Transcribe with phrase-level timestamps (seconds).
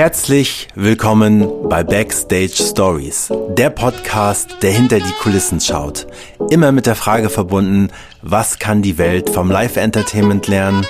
[0.00, 6.06] Herzlich willkommen bei Backstage Stories, der Podcast, der hinter die Kulissen schaut.
[6.48, 7.90] Immer mit der Frage verbunden,
[8.22, 10.86] was kann die Welt vom Live-Entertainment lernen?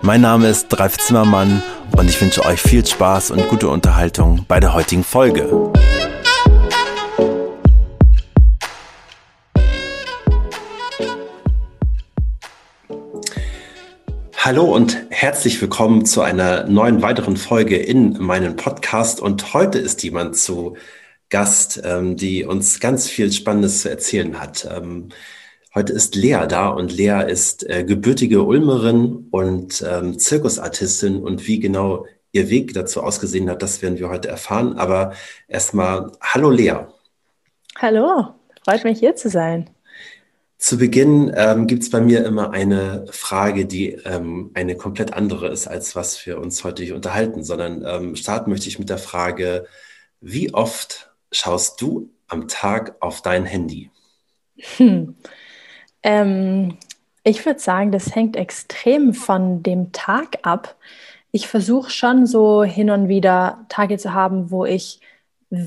[0.00, 1.62] Mein Name ist Dreif Zimmermann
[1.94, 5.70] und ich wünsche euch viel Spaß und gute Unterhaltung bei der heutigen Folge.
[14.44, 19.22] Hallo und herzlich willkommen zu einer neuen weiteren Folge in meinem Podcast.
[19.22, 20.76] Und heute ist jemand zu
[21.30, 24.68] Gast, ähm, die uns ganz viel Spannendes zu erzählen hat.
[24.70, 25.08] Ähm,
[25.74, 31.22] heute ist Lea da und Lea ist äh, gebürtige Ulmerin und ähm, Zirkusartistin.
[31.22, 34.76] Und wie genau ihr Weg dazu ausgesehen hat, das werden wir heute erfahren.
[34.76, 35.14] Aber
[35.48, 36.80] erstmal, hallo Lea.
[37.78, 39.70] Hallo, freut mich hier zu sein.
[40.64, 45.48] Zu Beginn ähm, gibt es bei mir immer eine Frage, die ähm, eine komplett andere
[45.48, 49.66] ist, als was wir uns heute unterhalten, sondern ähm, starten möchte ich mit der Frage,
[50.22, 53.90] wie oft schaust du am Tag auf dein Handy?
[54.78, 55.16] Hm.
[56.02, 56.78] Ähm,
[57.24, 60.76] ich würde sagen, das hängt extrem von dem Tag ab.
[61.30, 65.00] Ich versuche schon so hin und wieder Tage zu haben, wo ich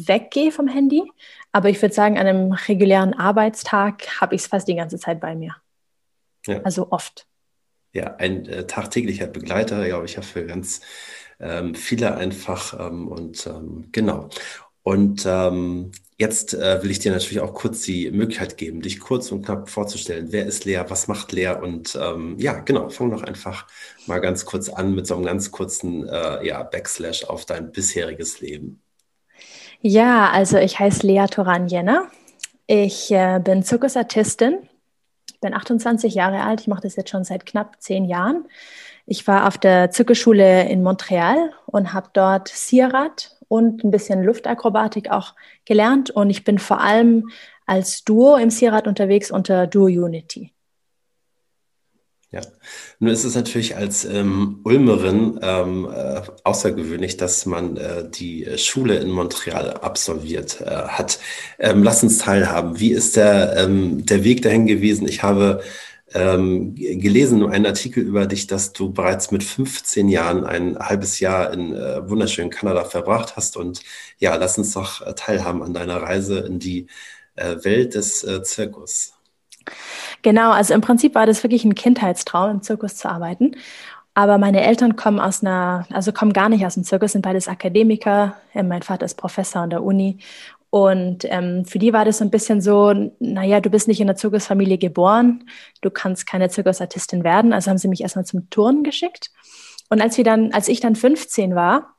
[0.08, 1.04] weggehe vom Handy.
[1.52, 5.20] Aber ich würde sagen, an einem regulären Arbeitstag habe ich es fast die ganze Zeit
[5.20, 5.56] bei mir.
[6.46, 6.62] Ja.
[6.62, 7.28] Also oft.
[7.94, 10.82] Ja, ein äh, tagtäglicher Begleiter, glaube ich, ja für ganz
[11.40, 12.80] ähm, viele einfach.
[12.80, 14.30] Ähm, und ähm, genau.
[14.84, 19.32] Und ähm, jetzt äh, will ich dir natürlich auch kurz die Möglichkeit geben, dich kurz
[19.32, 20.28] und knapp vorzustellen.
[20.32, 20.82] Wer ist Lea?
[20.88, 21.56] Was macht Lea?
[21.62, 23.68] Und ähm, ja, genau, fang doch einfach
[24.06, 28.40] mal ganz kurz an mit so einem ganz kurzen äh, ja, Backslash auf dein bisheriges
[28.40, 28.82] Leben.
[29.82, 32.08] Ja, also ich heiße Lea Toran Jenner.
[32.66, 34.58] Ich äh, bin Zirkusartistin,
[35.40, 36.62] bin 28 Jahre alt.
[36.62, 38.46] Ich mache das jetzt schon seit knapp zehn Jahren.
[39.06, 45.12] Ich war auf der Zirkusschule in Montreal und habe dort Sierrad und ein bisschen Luftakrobatik
[45.12, 46.10] auch gelernt.
[46.10, 47.30] Und ich bin vor allem
[47.66, 50.52] als Duo im Sierrad unterwegs unter Duo Unity.
[52.30, 52.42] Ja,
[53.00, 58.98] nun ist es natürlich als ähm, Ulmerin ähm, äh, außergewöhnlich, dass man äh, die Schule
[58.98, 61.20] in Montreal absolviert äh, hat.
[61.58, 62.80] Ähm, lass uns teilhaben.
[62.82, 65.08] Wie ist der, ähm, der Weg dahin gewesen?
[65.08, 65.64] Ich habe
[66.14, 71.54] ähm, gelesen, einen Artikel über dich, dass du bereits mit 15 Jahren ein halbes Jahr
[71.54, 73.56] in äh, wunderschönen Kanada verbracht hast.
[73.58, 73.82] Und
[74.20, 76.88] ja, lass uns doch äh, teilhaben an deiner Reise in die
[77.36, 79.14] äh, Welt des äh, Zirkus.
[80.22, 83.56] Genau, also im Prinzip war das wirklich ein Kindheitstraum, im Zirkus zu arbeiten.
[84.14, 87.48] Aber meine Eltern kommen aus einer, also kommen gar nicht aus dem Zirkus, sind beides
[87.48, 88.36] Akademiker.
[88.54, 90.18] Mein Vater ist Professor an der Uni.
[90.70, 94.08] Und ähm, für die war das so ein bisschen so, naja, du bist nicht in
[94.08, 95.48] der Zirkusfamilie geboren,
[95.82, 97.54] du kannst keine Zirkusartistin werden.
[97.54, 99.30] Also haben sie mich erstmal zum Turnen geschickt.
[99.90, 101.96] Und als wir dann, als ich dann 15 war,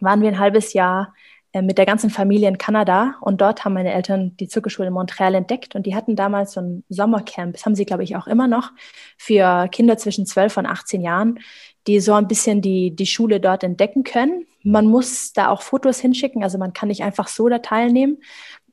[0.00, 1.19] waren wir ein halbes Jahr äh,
[1.52, 5.34] mit der ganzen Familie in Kanada und dort haben meine Eltern die Zirkelschule in Montreal
[5.34, 8.46] entdeckt und die hatten damals so ein Sommercamp, das haben sie, glaube ich, auch immer
[8.46, 8.70] noch,
[9.18, 11.40] für Kinder zwischen 12 und 18 Jahren,
[11.88, 14.46] die so ein bisschen die, die Schule dort entdecken können.
[14.62, 18.18] Man muss da auch Fotos hinschicken, also man kann nicht einfach so da teilnehmen.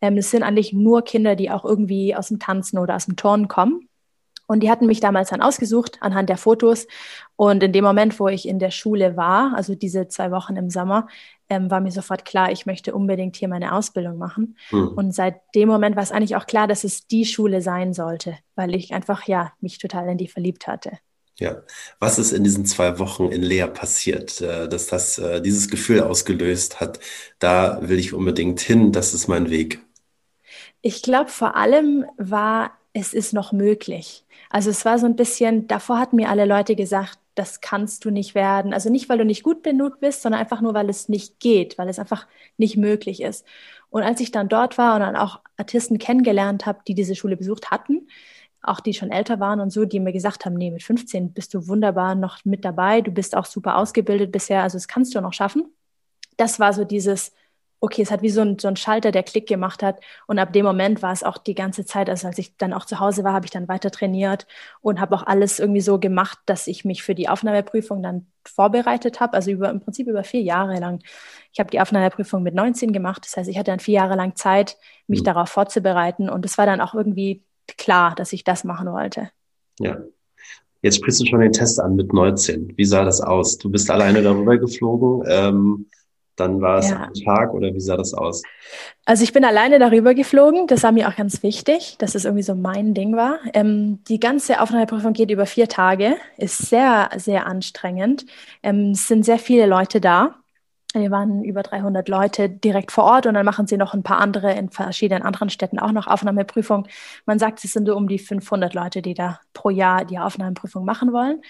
[0.02, 3.16] Ähm, es sind eigentlich nur Kinder, die auch irgendwie aus dem Tanzen oder aus dem
[3.16, 3.88] Turnen kommen.
[4.48, 6.88] Und die hatten mich damals dann ausgesucht anhand der Fotos.
[7.36, 10.70] Und in dem Moment, wo ich in der Schule war, also diese zwei Wochen im
[10.70, 11.08] Sommer,
[11.50, 14.58] ähm, war mir sofort klar, ich möchte unbedingt hier meine Ausbildung machen.
[14.72, 14.90] Mhm.
[14.90, 18.38] Und seit dem Moment war es eigentlich auch klar, dass es die Schule sein sollte,
[18.56, 20.92] weil ich einfach ja mich total in die verliebt hatte.
[21.40, 21.62] Ja,
[22.00, 26.02] was ist in diesen zwei Wochen in Lea passiert, äh, dass das äh, dieses Gefühl
[26.02, 27.00] ausgelöst hat?
[27.38, 29.80] Da will ich unbedingt hin, das ist mein Weg.
[30.82, 34.26] Ich glaube, vor allem war es ist noch möglich.
[34.50, 38.10] Also es war so ein bisschen, davor hatten mir alle Leute gesagt, das kannst du
[38.10, 38.74] nicht werden.
[38.74, 41.78] Also nicht, weil du nicht gut genug bist, sondern einfach nur, weil es nicht geht,
[41.78, 42.28] weil es einfach
[42.58, 43.46] nicht möglich ist.
[43.90, 47.38] Und als ich dann dort war und dann auch Artisten kennengelernt habe, die diese Schule
[47.38, 48.08] besucht hatten,
[48.62, 51.54] auch die schon älter waren und so, die mir gesagt haben, nee, mit 15 bist
[51.54, 55.22] du wunderbar noch mit dabei, du bist auch super ausgebildet bisher, also das kannst du
[55.22, 55.66] noch schaffen.
[56.38, 57.34] Das war so dieses,
[57.80, 60.00] okay, es hat wie so ein, so ein Schalter, der Klick gemacht hat.
[60.26, 62.86] Und ab dem Moment war es auch die ganze Zeit, also als ich dann auch
[62.86, 64.48] zu Hause war, habe ich dann weiter trainiert
[64.82, 69.20] und habe auch alles irgendwie so gemacht, dass ich mich für die Aufnahmeprüfung dann vorbereitet
[69.20, 69.34] habe.
[69.34, 71.04] Also über, im Prinzip über vier Jahre lang.
[71.54, 73.26] Ich habe die Aufnahmeprüfung mit 19 gemacht.
[73.26, 74.78] Das heißt, ich hatte dann vier Jahre lang Zeit,
[75.08, 75.26] mich mhm.
[75.26, 76.30] darauf vorzubereiten.
[76.30, 77.44] Und es war dann auch irgendwie
[77.78, 79.30] klar, dass ich das machen wollte.
[79.80, 79.98] Ja.
[80.82, 82.74] Jetzt sprichst du schon den Test an mit 19.
[82.76, 83.58] Wie sah das aus?
[83.58, 85.28] Du bist alleine darüber geflogen.
[85.28, 85.88] Ähm
[86.38, 87.02] dann war es ja.
[87.02, 88.44] ein Tag oder wie sah das aus?
[89.06, 90.68] Also ich bin alleine darüber geflogen.
[90.68, 93.40] Das war mir auch ganz wichtig, dass es das irgendwie so mein Ding war.
[93.54, 98.26] Ähm, die ganze Aufnahmeprüfung geht über vier Tage, ist sehr, sehr anstrengend.
[98.64, 100.36] Ähm, es sind sehr viele Leute da.
[101.02, 104.20] Wir waren über 300 Leute direkt vor Ort und dann machen sie noch ein paar
[104.20, 106.88] andere in verschiedenen anderen Städten auch noch Aufnahmeprüfung.
[107.26, 110.86] Man sagt, es sind so um die 500 Leute, die da pro Jahr die Aufnahmeprüfung
[110.86, 111.42] machen wollen.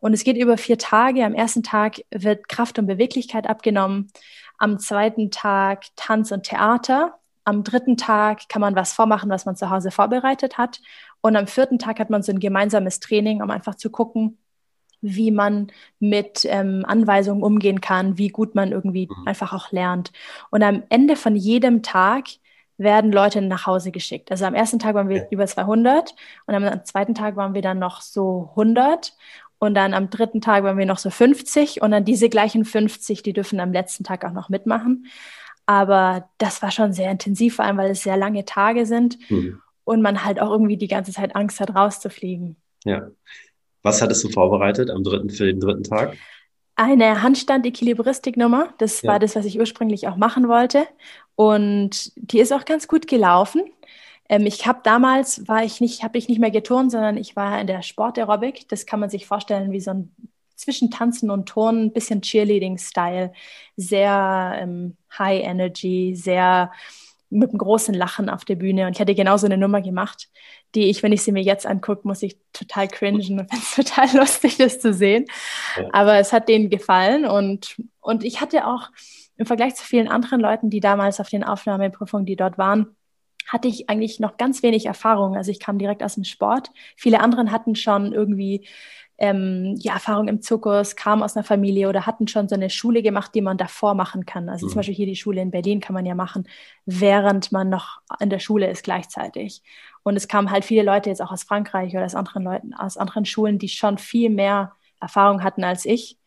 [0.00, 1.24] Und es geht über vier Tage.
[1.24, 4.10] Am ersten Tag wird Kraft und Beweglichkeit abgenommen.
[4.58, 7.18] Am zweiten Tag Tanz und Theater.
[7.44, 10.80] Am dritten Tag kann man was vormachen, was man zu Hause vorbereitet hat.
[11.20, 14.38] Und am vierten Tag hat man so ein gemeinsames Training, um einfach zu gucken,
[15.02, 19.26] wie man mit ähm, Anweisungen umgehen kann, wie gut man irgendwie mhm.
[19.26, 20.12] einfach auch lernt.
[20.50, 22.26] Und am Ende von jedem Tag
[22.78, 24.30] werden Leute nach Hause geschickt.
[24.30, 25.26] Also am ersten Tag waren wir ja.
[25.30, 26.14] über 200
[26.46, 29.14] und am zweiten Tag waren wir dann noch so 100
[29.58, 33.22] und dann am dritten Tag waren wir noch so 50 und dann diese gleichen 50,
[33.22, 35.06] die dürfen am letzten Tag auch noch mitmachen.
[35.66, 39.60] Aber das war schon sehr intensiv, vor allem weil es sehr lange Tage sind mhm.
[39.84, 42.56] und man halt auch irgendwie die ganze Zeit Angst hat, rauszufliegen.
[42.84, 43.08] Ja.
[43.82, 46.16] Was hattest du vorbereitet am dritten, für den dritten Tag?
[46.74, 48.74] Eine Handstand-Equilibristik-Nummer.
[48.78, 49.10] Das ja.
[49.10, 50.86] war das, was ich ursprünglich auch machen wollte.
[51.34, 53.62] Und die ist auch ganz gut gelaufen.
[54.28, 57.60] Ähm, ich habe damals, war ich nicht, habe ich nicht mehr geturnt, sondern ich war
[57.60, 58.68] in der Sportaerobik.
[58.68, 60.14] Das kann man sich vorstellen wie so ein
[60.56, 63.32] zwischen Tanzen und Turnen, ein bisschen Cheerleading-Style.
[63.76, 66.70] Sehr ähm, High Energy, sehr
[67.30, 68.86] mit einem großen Lachen auf der Bühne.
[68.86, 70.28] Und ich hatte genau so eine Nummer gemacht,
[70.74, 73.74] die ich, wenn ich sie mir jetzt angucke, muss ich total cringen und finde es
[73.74, 75.26] total lustig, das zu sehen.
[75.76, 75.88] Ja.
[75.92, 78.90] Aber es hat denen gefallen und, und ich hatte auch
[79.36, 82.96] im Vergleich zu vielen anderen Leuten, die damals auf den Aufnahmeprüfungen, die dort waren,
[83.48, 85.36] hatte ich eigentlich noch ganz wenig Erfahrung.
[85.36, 86.70] Also ich kam direkt aus dem Sport.
[86.96, 88.66] Viele anderen hatten schon irgendwie
[89.18, 93.02] ähm, die Erfahrung im Zirkus, kamen aus einer Familie oder hatten schon so eine Schule
[93.02, 94.48] gemacht, die man davor machen kann.
[94.48, 94.70] Also mhm.
[94.70, 96.48] zum Beispiel hier die Schule in Berlin kann man ja machen,
[96.86, 99.62] während man noch in der Schule ist gleichzeitig.
[100.02, 102.96] Und es kamen halt viele Leute jetzt auch aus Frankreich oder aus anderen Leuten, aus
[102.96, 106.18] anderen Schulen, die schon viel mehr Erfahrung hatten als ich.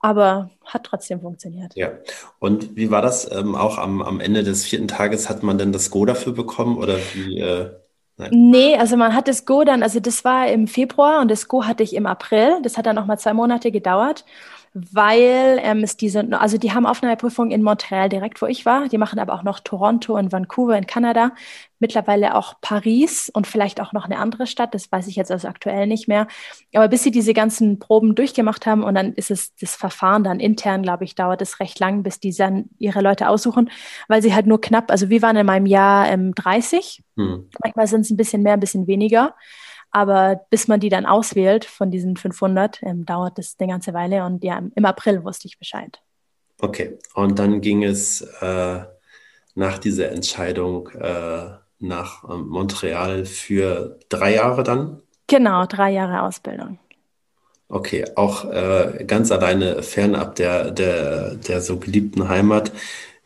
[0.00, 1.74] Aber hat trotzdem funktioniert.
[1.74, 1.90] Ja.
[2.38, 3.30] Und wie war das?
[3.30, 6.76] Ähm, auch am, am Ende des vierten Tages hat man denn das Go dafür bekommen
[6.76, 7.40] oder wie?
[7.40, 7.70] Äh
[8.18, 8.30] Nein.
[8.32, 11.64] Nee, also man hat das Go dann, also das war im Februar und das Go
[11.64, 12.60] hatte ich im April.
[12.62, 14.24] Das hat dann noch mal zwei Monate gedauert
[14.78, 18.88] weil ähm, es diese, also die haben Aufnahmeprüfungen in Montreal direkt, wo ich war.
[18.88, 21.32] Die machen aber auch noch Toronto und Vancouver in Kanada.
[21.78, 24.74] Mittlerweile auch Paris und vielleicht auch noch eine andere Stadt.
[24.74, 26.26] Das weiß ich jetzt also aktuell nicht mehr.
[26.74, 30.40] Aber bis sie diese ganzen Proben durchgemacht haben und dann ist es das Verfahren dann
[30.40, 33.70] intern, glaube ich, dauert es recht lang, bis die dann ihre Leute aussuchen,
[34.08, 37.02] weil sie halt nur knapp, also wir waren in meinem Jahr ähm, 30.
[37.16, 37.48] Hm.
[37.64, 39.34] Manchmal sind es ein bisschen mehr, ein bisschen weniger.
[39.90, 44.24] Aber bis man die dann auswählt von diesen 500, ähm, dauert das eine ganze Weile.
[44.24, 46.00] Und ja, im April wusste ich Bescheid.
[46.60, 48.80] Okay, und dann ging es äh,
[49.54, 51.48] nach dieser Entscheidung äh,
[51.78, 55.02] nach ähm, Montreal für drei Jahre dann?
[55.26, 56.78] Genau, drei Jahre Ausbildung.
[57.68, 62.70] Okay, auch äh, ganz alleine fernab der, der, der so geliebten Heimat.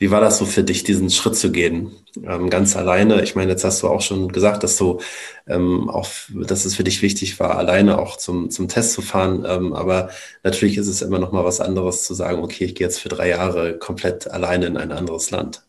[0.00, 1.92] Wie war das so für dich, diesen Schritt zu gehen?
[2.24, 3.22] Ähm, ganz alleine.
[3.22, 5.00] Ich meine, jetzt hast du auch schon gesagt, dass du
[5.46, 9.44] ähm, auch, dass es für dich wichtig war, alleine auch zum, zum Test zu fahren.
[9.48, 10.10] Ähm, aber
[10.42, 13.10] natürlich ist es immer noch mal was anderes zu sagen, okay, ich gehe jetzt für
[13.10, 15.64] drei Jahre komplett alleine in ein anderes Land.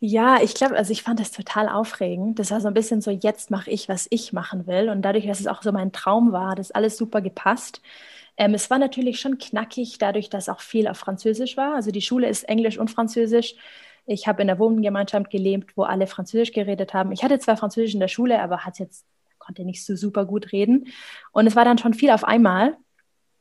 [0.00, 2.38] Ja, ich glaube, also ich fand das total aufregend.
[2.38, 4.90] Das war so ein bisschen so, jetzt mache ich, was ich machen will.
[4.90, 7.80] Und dadurch, dass es auch so mein Traum war, das alles super gepasst.
[8.38, 11.74] Ähm, es war natürlich schon knackig, dadurch, dass auch viel auf Französisch war.
[11.74, 13.56] Also die Schule ist Englisch und Französisch.
[14.06, 17.12] Ich habe in der Wohngemeinschaft gelebt, wo alle Französisch geredet haben.
[17.12, 19.04] Ich hatte zwar Französisch in der Schule, aber hat jetzt
[19.38, 20.86] konnte nicht so super gut reden.
[21.32, 22.76] Und es war dann schon viel auf einmal.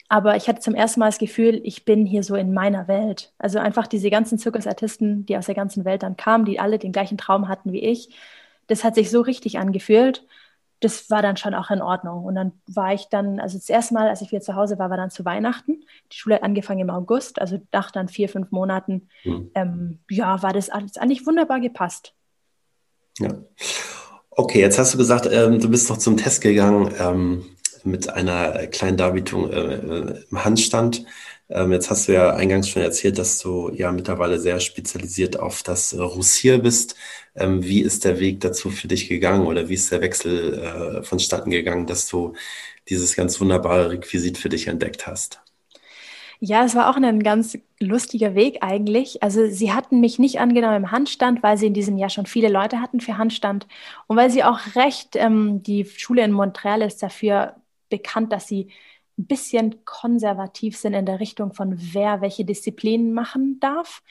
[0.10, 3.34] Aber ich hatte zum ersten Mal das Gefühl, ich bin hier so in meiner Welt.
[3.38, 6.94] Also einfach diese ganzen Zirkusartisten, die aus der ganzen Welt dann kamen, die alle den
[6.94, 8.10] gleichen Traum hatten wie ich.
[8.68, 10.26] Das hat sich so richtig angefühlt
[10.80, 12.24] das war dann schon auch in Ordnung.
[12.24, 14.90] Und dann war ich dann, also das erste Mal, als ich wieder zu Hause war,
[14.90, 15.84] war dann zu Weihnachten.
[16.12, 19.52] Die Schule hat angefangen im August, also nach dann vier, fünf Monaten, mhm.
[19.56, 22.14] ähm, ja, war das alles eigentlich wunderbar gepasst.
[23.20, 23.34] Ja.
[24.30, 27.46] Okay, jetzt hast du gesagt, ähm, du bist noch zum Test gegangen ähm,
[27.84, 31.04] mit einer kleinen Darbietung äh, im Handstand.
[31.50, 35.64] Ähm, jetzt hast du ja eingangs schon erzählt, dass du ja mittlerweile sehr spezialisiert auf
[35.64, 36.96] das äh, Russier bist.
[37.36, 41.04] Ähm, wie ist der Weg dazu für dich gegangen oder wie ist der Wechsel äh,
[41.04, 42.34] vonstatten gegangen, dass du
[42.90, 45.42] dieses ganz wunderbare Requisit für dich entdeckt hast?
[46.40, 49.24] Ja, es war auch ein ganz lustiger Weg eigentlich.
[49.24, 52.50] Also sie hatten mich nicht angenommen im Handstand, weil sie in diesem Jahr schon viele
[52.50, 53.68] Leute hatten für Handstand
[54.08, 57.56] und weil sie auch recht, ähm, die Schule in Montreal ist dafür
[57.90, 58.70] bekannt, dass sie
[59.18, 64.04] ein bisschen konservativ sind in der Richtung von wer welche Disziplinen machen darf.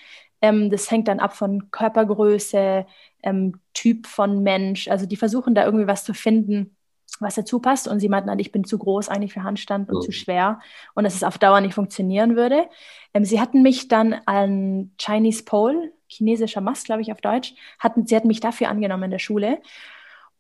[0.43, 2.87] Ähm, das hängt dann ab von Körpergröße,
[3.23, 4.89] ähm, Typ von Mensch.
[4.89, 6.77] Also die versuchen da irgendwie was zu finden,
[7.21, 7.89] was dazu passt.
[7.89, 10.03] Und sie meinten, halt, ich bin zu groß eigentlich für Handstand und mhm.
[10.03, 10.61] zu schwer
[10.95, 12.69] und dass es auf Dauer nicht funktionieren würde.
[13.15, 18.07] Ähm, sie hatten mich dann an Chinese Pole, chinesischer Mast, glaube ich, auf Deutsch, hatten,
[18.07, 19.59] sie hatten mich dafür angenommen in der Schule.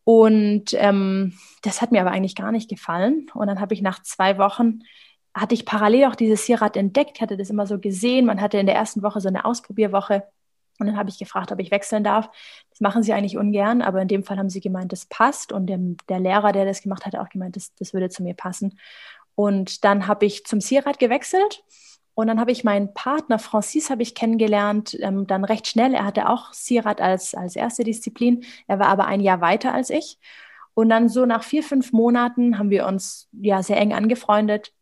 [0.08, 3.26] Und ähm, das hat mir aber eigentlich gar nicht gefallen.
[3.34, 4.84] Und dann habe ich nach zwei Wochen
[5.34, 8.24] hatte ich parallel auch dieses Sierrad entdeckt, hatte das immer so gesehen.
[8.24, 10.22] Man hatte in der ersten Woche so eine Ausprobierwoche
[10.78, 12.30] und dann habe ich gefragt, ob ich wechseln darf.
[12.70, 15.52] Das machen sie eigentlich ungern, aber in dem Fall haben sie gemeint, das passt.
[15.52, 18.22] Und der, der Lehrer, der das gemacht hat, hat auch gemeint, das, das würde zu
[18.22, 18.78] mir passen.
[19.34, 21.64] Und dann habe ich zum Sierrad gewechselt.
[22.16, 25.92] Und dann habe ich meinen Partner Francis habe ich kennengelernt, ähm, dann recht schnell.
[25.92, 28.42] Er hatte auch Sierrad als, als erste Disziplin.
[28.66, 30.18] Er war aber ein Jahr weiter als ich.
[30.72, 34.72] Und dann so nach vier, fünf Monaten haben wir uns ja sehr eng angefreundet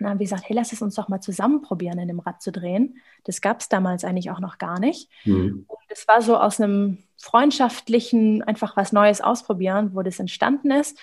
[0.00, 2.20] und dann haben wir gesagt, hey, lass es uns doch mal zusammen probieren, in dem
[2.20, 2.96] Rad zu drehen.
[3.24, 5.10] Das gab es damals eigentlich auch noch gar nicht.
[5.26, 5.66] Mhm.
[5.68, 10.98] Und es war so aus einem freundschaftlichen, einfach was Neues ausprobieren, wo das entstanden ist.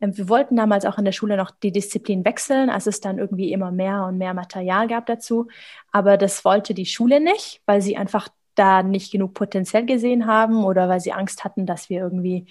[0.00, 3.18] Ähm, wir wollten damals auch in der Schule noch die Disziplin wechseln, als es dann
[3.18, 5.48] irgendwie immer mehr und mehr Material gab dazu.
[5.92, 10.64] Aber das wollte die Schule nicht, weil sie einfach da nicht genug Potenzial gesehen haben
[10.64, 12.46] oder weil sie Angst hatten, dass wir irgendwie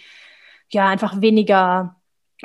[0.70, 1.96] ja einfach weniger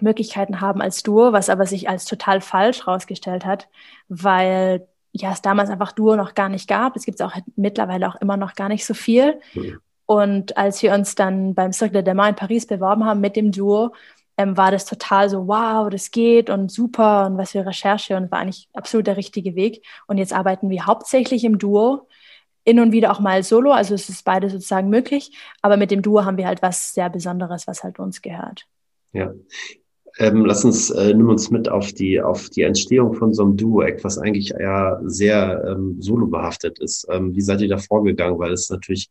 [0.00, 3.68] Möglichkeiten haben als Duo, was aber sich als total falsch herausgestellt hat,
[4.08, 6.96] weil ja es damals einfach Duo noch gar nicht gab.
[6.96, 9.40] Es gibt es auch mittlerweile auch immer noch gar nicht so viel.
[9.54, 9.80] Mhm.
[10.06, 13.52] Und als wir uns dann beim Cirque de Main in Paris beworben haben mit dem
[13.52, 13.94] Duo,
[14.36, 18.30] ähm, war das total so, wow, das geht und super und was für Recherche und
[18.30, 19.84] war eigentlich absolut der richtige Weg.
[20.06, 22.08] Und jetzt arbeiten wir hauptsächlich im Duo,
[22.64, 26.02] in und wieder auch mal solo, also es ist beides sozusagen möglich, aber mit dem
[26.02, 28.66] Duo haben wir halt was sehr Besonderes, was halt uns gehört.
[29.12, 29.32] Ja,
[30.18, 33.56] ähm, lass uns, äh, nimm uns mit auf die, auf die Entstehung von so einem
[33.56, 37.06] Duo-Act, was eigentlich ja sehr ähm, solo behaftet ist.
[37.10, 38.38] Ähm, wie seid ihr da vorgegangen?
[38.38, 39.10] Weil es natürlich,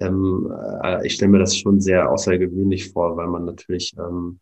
[0.00, 0.52] ähm,
[0.82, 4.38] äh, ich stelle mir das schon sehr außergewöhnlich vor, weil man natürlich ähm,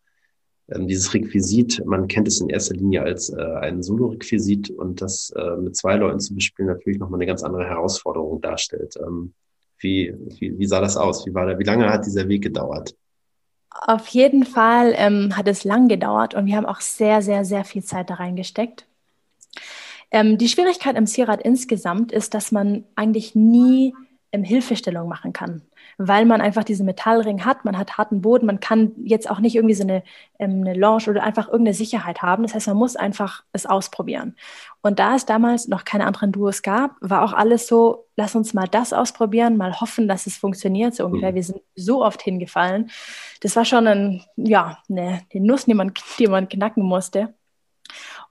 [0.69, 5.31] ähm, dieses Requisit, man kennt es in erster Linie als äh, ein Solo-Requisit und das
[5.35, 8.95] äh, mit zwei Leuten zu bespielen natürlich nochmal eine ganz andere Herausforderung darstellt.
[8.97, 9.33] Ähm,
[9.79, 11.25] wie, wie, wie sah das aus?
[11.25, 12.95] Wie war da, wie lange hat dieser Weg gedauert?
[13.69, 17.65] Auf jeden Fall ähm, hat es lang gedauert und wir haben auch sehr, sehr, sehr
[17.65, 18.85] viel Zeit da reingesteckt.
[20.11, 23.95] Ähm, die Schwierigkeit im Sierrad insgesamt ist, dass man eigentlich nie
[24.41, 25.61] Hilfestellung machen kann
[25.97, 29.55] weil man einfach diesen Metallring hat, man hat harten Boden, man kann jetzt auch nicht
[29.55, 30.03] irgendwie so eine,
[30.39, 32.43] ähm, eine Lounge oder einfach irgendeine Sicherheit haben.
[32.43, 34.35] Das heißt, man muss einfach es ausprobieren.
[34.81, 38.53] Und da es damals noch keine anderen Duos gab, war auch alles so, lass uns
[38.53, 41.31] mal das ausprobieren, mal hoffen, dass es funktioniert, so ungefähr.
[41.31, 41.35] Mhm.
[41.35, 42.89] Wir sind so oft hingefallen.
[43.41, 47.33] Das war schon ein, ja, eine, eine Nuss, die man, die man knacken musste.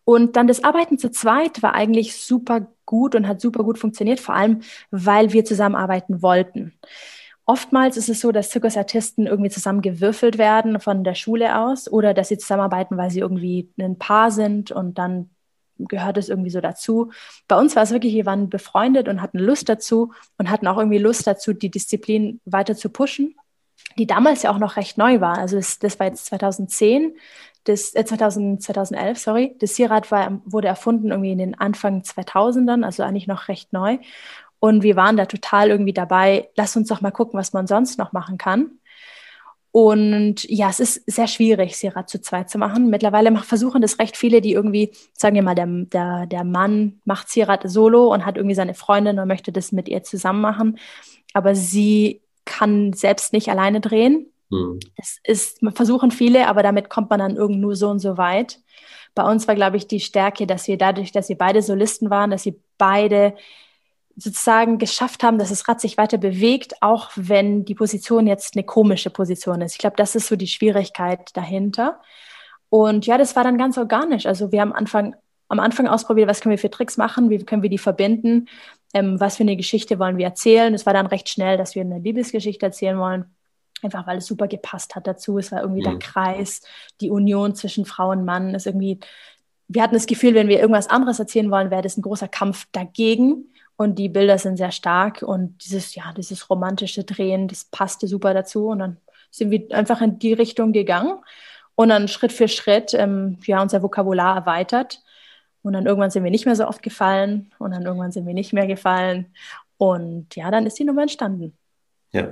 [0.05, 4.21] Und dann das Arbeiten zu zweit war eigentlich super gut und hat super gut funktioniert,
[4.21, 6.73] vor allem weil wir zusammenarbeiten wollten.
[7.45, 12.29] Oftmals ist es so, dass Zirkusartisten irgendwie zusammengewürfelt werden von der Schule aus oder dass
[12.29, 15.31] sie zusammenarbeiten, weil sie irgendwie ein Paar sind und dann
[15.79, 17.11] gehört es irgendwie so dazu.
[17.49, 20.79] Bei uns war es wirklich, wir waren befreundet und hatten Lust dazu und hatten auch
[20.79, 23.35] irgendwie Lust dazu, die Disziplin weiter zu pushen,
[23.99, 25.39] die damals ja auch noch recht neu war.
[25.39, 27.17] Also das, das war jetzt 2010,
[27.64, 29.57] das, äh, 2000, 2011, sorry.
[29.61, 33.99] Das Sierrad war, wurde erfunden irgendwie in den Anfang 2000ern, also eigentlich noch recht neu.
[34.59, 37.99] Und wir waren da total irgendwie dabei, lass uns doch mal gucken, was man sonst
[37.99, 38.78] noch machen kann.
[39.73, 42.90] Und ja, es ist sehr schwierig, Sierra zu zweit zu machen.
[42.90, 47.31] Mittlerweile versuchen das recht viele, die irgendwie, sagen wir mal, der, der, der Mann macht
[47.31, 50.78] Sierra solo und hat irgendwie seine Freundin und möchte das mit ihr zusammen machen.
[51.33, 54.26] Aber sie kann selbst nicht alleine drehen.
[54.53, 54.79] Mhm.
[54.97, 58.61] Das ist, versuchen viele, aber damit kommt man dann irgend nur so und so weit.
[59.15, 62.31] Bei uns war, glaube ich, die Stärke, dass wir dadurch, dass wir beide Solisten waren,
[62.31, 63.35] dass sie beide
[64.17, 68.65] sozusagen geschafft haben, dass das Rad sich weiter bewegt, auch wenn die Position jetzt eine
[68.65, 69.73] komische Position ist.
[69.73, 72.01] Ich glaube, das ist so die Schwierigkeit dahinter.
[72.69, 74.27] Und ja, das war dann ganz organisch.
[74.27, 75.15] Also wir haben Anfang,
[75.49, 78.49] am Anfang ausprobiert, was können wir für Tricks machen, wie können wir die verbinden,
[78.93, 80.75] ähm, was für eine Geschichte wollen wir erzählen.
[80.75, 83.35] Es war dann recht schnell, dass wir eine Liebesgeschichte erzählen wollen.
[83.83, 85.39] Einfach weil es super gepasst hat dazu.
[85.39, 85.91] Es war irgendwie mhm.
[85.91, 86.62] der Kreis,
[87.01, 89.01] die Union zwischen Frau und Mann ist irgendwie,
[89.69, 92.67] wir hatten das Gefühl, wenn wir irgendwas anderes erzählen wollen, wäre das ein großer Kampf
[92.73, 93.49] dagegen.
[93.77, 98.35] Und die Bilder sind sehr stark und dieses, ja, dieses romantische Drehen, das passte super
[98.35, 98.69] dazu.
[98.69, 98.97] Und dann
[99.31, 101.19] sind wir einfach in die Richtung gegangen
[101.75, 105.03] und dann Schritt für Schritt, ähm, ja, unser Vokabular erweitert.
[105.62, 108.35] Und dann irgendwann sind wir nicht mehr so oft gefallen und dann irgendwann sind wir
[108.35, 109.33] nicht mehr gefallen.
[109.79, 111.57] Und ja, dann ist die Nummer entstanden.
[112.12, 112.29] Ja.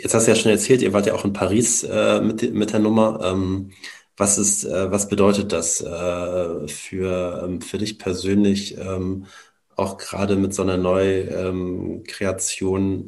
[0.00, 2.72] Jetzt hast du ja schon erzählt, ihr wart ja auch in Paris äh, mit, mit
[2.72, 3.18] der Nummer.
[3.24, 3.72] Ähm,
[4.16, 8.78] was ist, äh, was bedeutet das äh, für, ähm, für dich persönlich?
[8.78, 9.26] Ähm,
[9.74, 12.02] auch gerade mit so einer Neukreation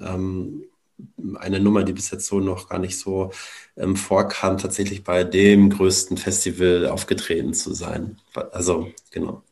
[0.04, 0.64] ähm,
[1.36, 3.30] eine Nummer, die bis jetzt so noch gar nicht so
[3.76, 8.18] ähm, vorkam, tatsächlich bei dem größten Festival aufgetreten zu sein.
[8.50, 9.44] Also, genau.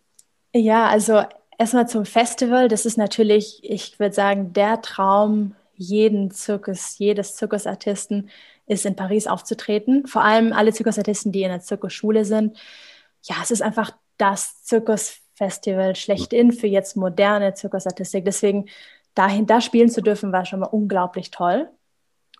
[0.52, 1.22] Ja, also
[1.56, 2.66] erstmal zum Festival.
[2.66, 8.28] Das ist natürlich, ich würde sagen, der Traum jeden Zirkus, jedes Zirkusartisten
[8.66, 10.06] ist in Paris aufzutreten.
[10.06, 12.58] Vor allem alle Zirkusartisten, die in der Zirkusschule sind.
[13.22, 18.24] Ja, es ist einfach das Zirkusfestival schlechthin für jetzt moderne Zirkusartistik.
[18.24, 18.66] Deswegen
[19.14, 21.70] dahin, da spielen zu dürfen, war schon mal unglaublich toll.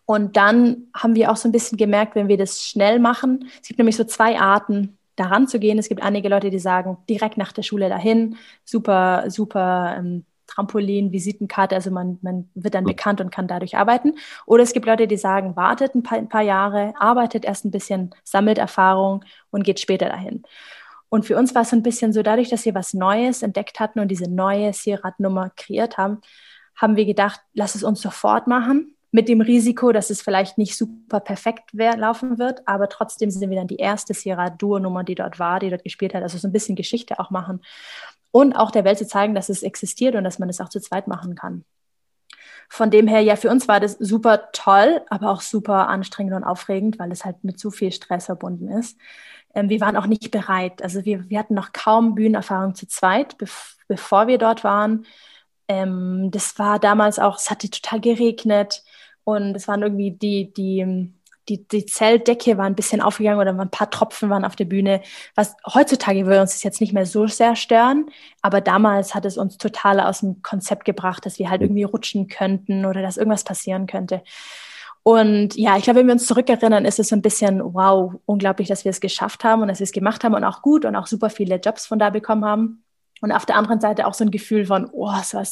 [0.05, 3.69] Und dann haben wir auch so ein bisschen gemerkt, wenn wir das schnell machen, es
[3.69, 5.79] gibt nämlich so zwei Arten, daran zu gehen.
[5.79, 11.13] Es gibt einige Leute, die sagen, direkt nach der Schule dahin, super, super ähm, Trampolin,
[11.13, 14.15] Visitenkarte, also man, man wird dann bekannt und kann dadurch arbeiten.
[14.47, 17.71] Oder es gibt Leute, die sagen, wartet ein paar, ein paar Jahre, arbeitet erst ein
[17.71, 20.43] bisschen, sammelt Erfahrung und geht später dahin.
[21.11, 23.81] Und für uns war es so ein bisschen so, dadurch, dass wir was Neues entdeckt
[23.81, 26.21] hatten und diese neue Sierat-Nummer kreiert haben,
[26.75, 30.77] haben wir gedacht, lass es uns sofort machen, mit dem Risiko, dass es vielleicht nicht
[30.77, 35.39] super perfekt laufen wird, aber trotzdem sind wir dann die erste Sierra Duo-Nummer, die dort
[35.39, 36.23] war, die dort gespielt hat.
[36.23, 37.61] Also so ein bisschen Geschichte auch machen
[38.31, 40.81] und auch der Welt zu zeigen, dass es existiert und dass man es auch zu
[40.81, 41.65] zweit machen kann.
[42.69, 46.45] Von dem her, ja, für uns war das super toll, aber auch super anstrengend und
[46.45, 48.99] aufregend, weil es halt mit zu viel Stress verbunden ist.
[49.55, 50.83] Ähm, wir waren auch nicht bereit.
[50.83, 53.37] Also wir, wir hatten noch kaum Bühnenerfahrung zu zweit,
[53.89, 55.07] bevor wir dort waren.
[55.69, 58.83] Ähm, das war damals auch, es hatte total geregnet
[59.25, 61.13] und es waren irgendwie die, die,
[61.49, 65.03] die, die Zelldecke war ein bisschen aufgegangen oder ein paar Tropfen waren auf der Bühne.
[65.35, 68.07] Was heutzutage würde uns das jetzt nicht mehr so sehr stören,
[68.43, 72.29] aber damals hat es uns total aus dem Konzept gebracht, dass wir halt irgendwie rutschen
[72.29, 74.23] könnten oder dass irgendwas passieren könnte.
[75.03, 78.69] Und ja, ich glaube, wenn wir uns zurückerinnern, ist es so ein bisschen, wow, unglaublich,
[78.69, 80.97] dass wir es geschafft haben und dass wir es gemacht haben und auch gut und
[80.97, 82.85] auch super viele Jobs von da bekommen haben.
[83.21, 85.47] Und auf der anderen Seite auch so ein Gefühl von, oh, es war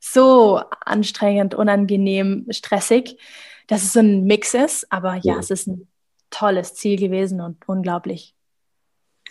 [0.00, 3.18] so anstrengend, unangenehm, stressig,
[3.66, 4.90] dass es so ein Mix ist.
[4.90, 5.38] Aber ja, ja.
[5.38, 5.88] es ist ein
[6.30, 8.34] tolles Ziel gewesen und unglaublich.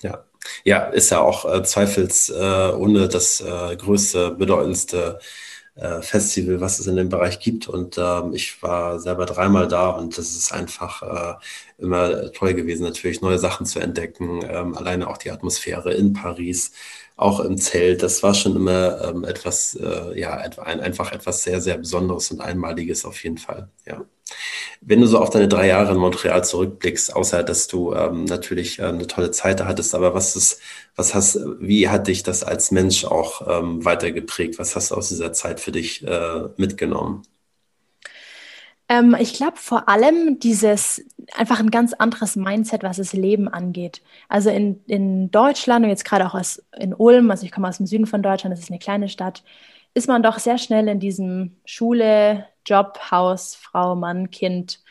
[0.02, 0.26] Ja,
[0.64, 5.20] ja, ist ja auch äh, zweifelsohne äh, das äh, größte, bedeutendste
[5.76, 7.68] äh, Festival, was es in dem Bereich gibt.
[7.68, 12.84] Und ähm, ich war selber dreimal da und das ist einfach äh, immer toll gewesen,
[12.84, 14.42] natürlich neue Sachen zu entdecken.
[14.44, 16.74] Ähm, alleine auch die Atmosphäre in Paris
[17.22, 18.04] auch im Zelt.
[18.04, 22.42] Das war schon immer ähm, etwas, äh, ja, ein, einfach etwas sehr, sehr Besonderes und
[22.42, 23.70] Einmaliges auf jeden Fall.
[23.86, 24.06] Ja.
[24.82, 28.80] Wenn du so auf deine drei Jahre in Montreal zurückblickst, außer dass du ähm, natürlich
[28.80, 30.60] äh, eine tolle Zeit hattest, aber was ist,
[30.96, 34.60] was hast, wie hat dich das als Mensch auch ähm, weitergeprägt?
[34.60, 37.24] Was hast du aus dieser Zeit für dich äh, mitgenommen?
[38.92, 44.02] Ähm, ich glaube vor allem dieses einfach ein ganz anderes Mindset, was das Leben angeht.
[44.28, 47.78] Also in, in Deutschland und jetzt gerade auch aus, in Ulm, also ich komme aus
[47.78, 49.44] dem Süden von Deutschland, das ist eine kleine Stadt,
[49.94, 54.82] ist man doch sehr schnell in diesem Schule, Job, Haus, Frau, Mann, Kind,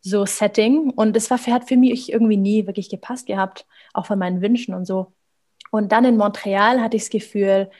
[0.00, 0.90] so Setting.
[0.90, 4.86] Und es hat für mich irgendwie nie wirklich gepasst gehabt, auch von meinen Wünschen und
[4.86, 5.12] so.
[5.70, 7.70] Und dann in Montreal hatte ich das Gefühl,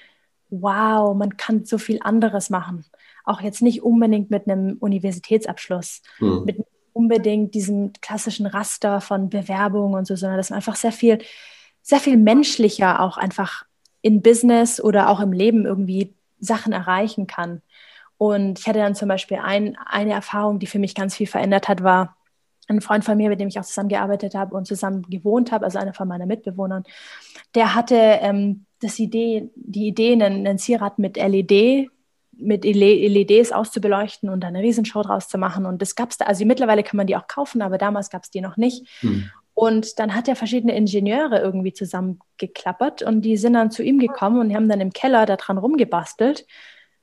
[0.51, 2.85] wow, man kann so viel anderes machen
[3.25, 6.43] auch jetzt nicht unbedingt mit einem Universitätsabschluss, mhm.
[6.45, 6.57] mit
[6.93, 11.19] unbedingt diesem klassischen Raster von Bewerbung und so, sondern dass man einfach sehr viel,
[11.83, 13.65] sehr viel menschlicher auch einfach
[14.03, 17.63] in Business oder auch im Leben irgendwie Sachen erreichen kann.
[18.19, 21.69] Und ich hatte dann zum Beispiel ein, eine Erfahrung, die für mich ganz viel verändert
[21.69, 22.17] hat, war
[22.69, 25.79] ein Freund von mir, mit dem ich auch zusammengearbeitet habe und zusammen gewohnt habe, also
[25.79, 26.85] einer von meiner Mitbewohnern,
[27.55, 31.91] der hatte ähm, das Idee, die Idee, einen, einen Zierrad mit LED
[32.43, 35.67] mit LEDs auszubeleuchten und eine Riesenshow draus zu machen.
[35.67, 38.25] Und das gab es da, also mittlerweile kann man die auch kaufen, aber damals gab
[38.25, 38.87] es die noch nicht.
[39.01, 39.31] Hm.
[39.55, 44.41] Und dann hat er verschiedene Ingenieure irgendwie zusammengeklappert und die sind dann zu ihm gekommen
[44.41, 46.47] und haben dann im Keller daran rumgebastelt.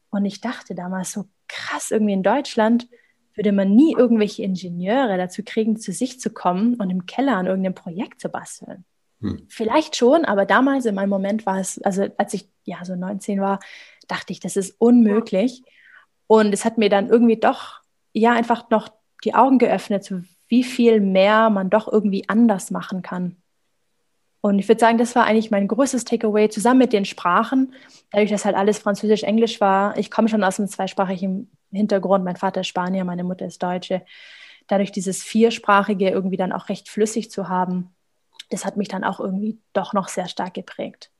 [0.09, 2.87] Und ich dachte damals so krass, irgendwie in Deutschland
[3.35, 7.45] würde man nie irgendwelche Ingenieure dazu kriegen, zu sich zu kommen und im Keller an
[7.45, 8.83] irgendeinem Projekt zu basteln.
[9.21, 9.45] Hm.
[9.47, 13.39] Vielleicht schon, aber damals in meinem Moment war es, also als ich ja so 19
[13.41, 13.59] war,
[14.09, 15.63] dachte ich, das ist unmöglich.
[16.27, 17.79] Und es hat mir dann irgendwie doch,
[18.13, 18.89] ja, einfach noch
[19.23, 20.13] die Augen geöffnet,
[20.47, 23.37] wie viel mehr man doch irgendwie anders machen kann.
[24.41, 27.73] Und ich würde sagen, das war eigentlich mein größtes Takeaway, zusammen mit den Sprachen,
[28.11, 29.97] dadurch, dass halt alles Französisch, Englisch war.
[29.97, 32.23] Ich komme schon aus einem zweisprachigen Hintergrund.
[32.23, 34.05] Mein Vater ist Spanier, meine Mutter ist Deutsche.
[34.67, 37.93] Dadurch dieses Viersprachige irgendwie dann auch recht flüssig zu haben,
[38.49, 41.11] das hat mich dann auch irgendwie doch noch sehr stark geprägt.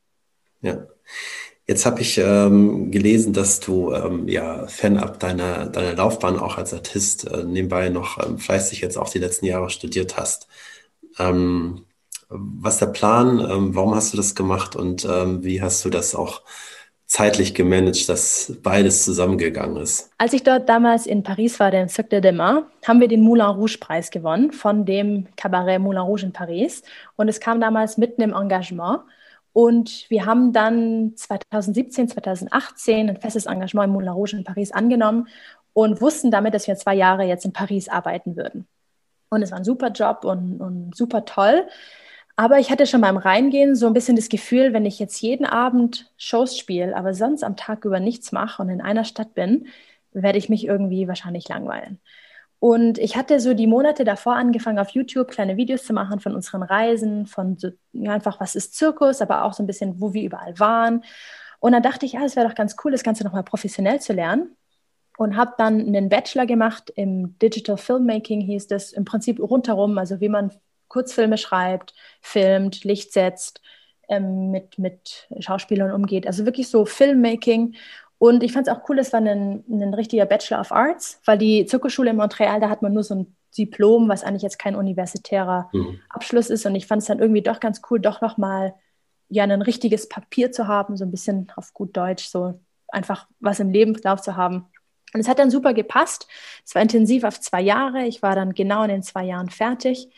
[0.61, 0.87] Ja.
[1.69, 6.73] Jetzt habe ich ähm, gelesen, dass du ähm, ja fernab deiner, deiner Laufbahn auch als
[6.73, 10.47] Artist äh, nebenbei noch ähm, fleißig jetzt auch die letzten Jahre studiert hast.
[11.19, 11.85] Ähm,
[12.27, 13.39] was ist der Plan?
[13.39, 16.41] Ähm, warum hast du das gemacht und ähm, wie hast du das auch
[17.05, 20.09] zeitlich gemanagt, dass beides zusammengegangen ist?
[20.17, 23.45] Als ich dort damals in Paris war, den Cirque de Demain, haben wir den Moulin
[23.45, 26.81] Rouge Preis gewonnen von dem Cabaret Moulin Rouge in Paris.
[27.15, 29.01] Und es kam damals mitten im Engagement.
[29.53, 35.27] Und wir haben dann 2017, 2018 ein festes Engagement im Moulin Rouge in Paris angenommen
[35.73, 38.67] und wussten damit, dass wir zwei Jahre jetzt in Paris arbeiten würden.
[39.29, 41.67] Und es war ein super Job und, und super toll.
[42.35, 45.45] Aber ich hatte schon beim Reingehen so ein bisschen das Gefühl, wenn ich jetzt jeden
[45.45, 49.67] Abend Shows spiele, aber sonst am Tag über nichts mache und in einer Stadt bin,
[50.13, 51.99] werde ich mich irgendwie wahrscheinlich langweilen.
[52.59, 56.35] Und ich hatte so die Monate davor angefangen, auf YouTube kleine Videos zu machen von
[56.35, 60.13] unseren Reisen, von so, ja, einfach, was ist Zirkus, aber auch so ein bisschen, wo
[60.13, 61.03] wir überall waren.
[61.59, 64.13] Und dann dachte ich, ja, es wäre doch ganz cool, das Ganze nochmal professionell zu
[64.13, 64.55] lernen.
[65.17, 70.21] Und habe dann einen Bachelor gemacht im Digital Filmmaking, hieß das, im Prinzip rundherum, also
[70.21, 70.51] wie man
[70.87, 73.61] Kurzfilme schreibt, filmt, Licht setzt,
[74.09, 76.27] ähm, mit, mit Schauspielern umgeht.
[76.27, 77.75] Also wirklich so Filmmaking.
[78.19, 81.37] Und ich fand es auch cool, es war ein, ein richtiger Bachelor of Arts, weil
[81.37, 84.75] die Zirkusschule in Montreal, da hat man nur so ein Diplom, was eigentlich jetzt kein
[84.75, 85.99] universitärer mhm.
[86.09, 86.65] Abschluss ist.
[86.65, 88.75] Und ich fand es dann irgendwie doch ganz cool, doch nochmal
[89.29, 93.59] ja, ein richtiges Papier zu haben, so ein bisschen auf gut Deutsch, so einfach was
[93.59, 94.67] im Lebenslauf zu haben.
[95.13, 96.27] Und es hat dann super gepasst.
[96.65, 98.03] Es war intensiv auf zwei Jahre.
[98.05, 100.09] Ich war dann genau in den zwei Jahren fertig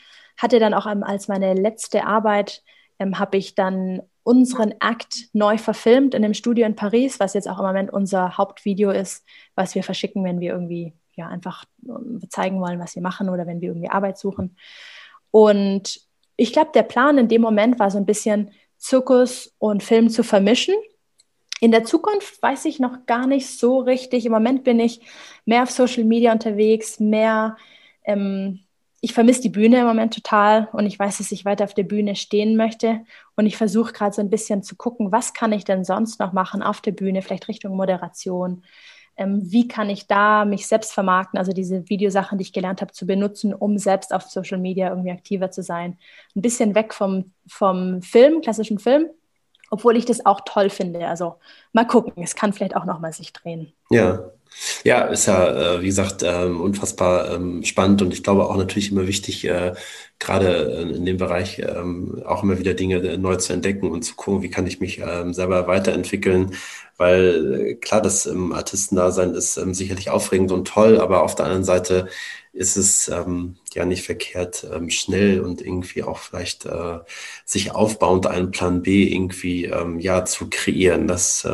[0.42, 2.64] hatte dann auch als meine letzte Arbeit,
[3.02, 7.50] ähm, habe ich dann unseren Akt neu verfilmt in dem Studio in Paris, was jetzt
[7.50, 12.22] auch im Moment unser Hauptvideo ist, was wir verschicken, wenn wir irgendwie ja einfach ähm,
[12.30, 14.56] zeigen wollen, was wir machen oder wenn wir irgendwie Arbeit suchen.
[15.32, 16.02] Und
[16.36, 20.24] ich glaube, der Plan in dem Moment war so ein bisschen Zirkus und Film zu
[20.24, 20.76] vermischen.
[21.60, 24.26] In der Zukunft weiß ich noch gar nicht so richtig.
[24.26, 25.02] Im Moment bin ich
[25.46, 27.58] mehr auf Social Media unterwegs, mehr
[28.04, 28.60] ähm,
[29.04, 31.84] ich vermisse die Bühne im Moment total und ich weiß, dass ich weiter auf der
[31.84, 33.02] Bühne stehen möchte.
[33.36, 36.34] Und ich versuche gerade so ein bisschen zu gucken, was kann ich denn sonst noch
[36.34, 38.64] machen auf der Bühne, vielleicht Richtung Moderation.
[39.18, 42.94] Ähm, wie kann ich da mich selbst vermarkten, also diese Videosachen, die ich gelernt habe,
[42.94, 45.98] zu benutzen, um selbst auf Social Media irgendwie aktiver zu sein.
[46.36, 49.10] Ein bisschen weg vom, vom Film, klassischen Film,
[49.72, 51.08] obwohl ich das auch toll finde.
[51.08, 51.38] Also
[51.74, 53.74] mal gucken, es kann vielleicht auch noch mal sich drehen.
[53.90, 54.32] Ja,
[54.84, 58.92] ja, ist ja, äh, wie gesagt, ähm, unfassbar ähm, spannend und ich glaube auch natürlich
[58.92, 59.74] immer wichtig, äh,
[60.20, 64.16] gerade in dem Bereich ähm, auch immer wieder Dinge äh, neu zu entdecken und zu
[64.16, 66.56] gucken, wie kann ich mich selber weiterentwickeln,
[66.98, 72.08] weil klar, das Artistendasein ist sicherlich aufregend und toll, aber auf der anderen Seite
[72.54, 73.12] ist es
[73.74, 76.68] ja nicht verkehrt, schnell und irgendwie auch vielleicht
[77.46, 81.08] sich aufbauend einen Plan B irgendwie ja zu kreieren.
[81.08, 81.48] Das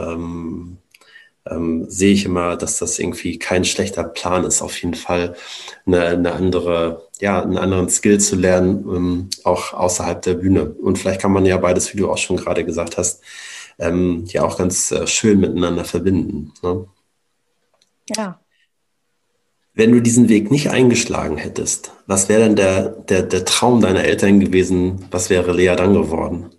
[1.52, 5.36] ähm, sehe ich immer, dass das irgendwie kein schlechter Plan ist, auf jeden Fall
[5.86, 10.72] eine, eine andere, ja, einen anderen Skill zu lernen, ähm, auch außerhalb der Bühne.
[10.72, 13.22] Und vielleicht kann man ja beides, wie du auch schon gerade gesagt hast,
[13.80, 16.54] ähm, ja auch ganz äh, schön miteinander verbinden.
[16.64, 16.86] Ne?
[18.16, 18.40] Ja.
[19.74, 24.04] Wenn du diesen Weg nicht eingeschlagen hättest, was wäre denn der, der, der Traum deiner
[24.04, 25.06] Eltern gewesen?
[25.12, 26.50] Was wäre Lea dann geworden?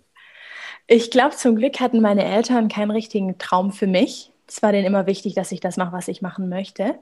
[0.87, 4.87] Ich glaube, zum Glück hatten meine Eltern keinen richtigen Traum für mich es war denen
[4.87, 6.99] immer wichtig, dass ich das mache, was ich machen möchte.